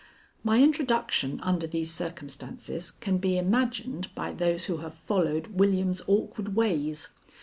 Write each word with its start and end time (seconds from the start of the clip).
My 0.43 0.59
introduction 0.63 1.39
under 1.43 1.67
these 1.67 1.91
circumstances 1.93 2.89
can 2.89 3.19
be 3.19 3.37
imagined 3.37 4.09
by 4.15 4.33
those 4.33 4.65
who 4.65 4.77
have 4.77 4.95
followed 4.95 5.57
William's 5.59 6.01
awkward 6.07 6.55
ways. 6.55 7.09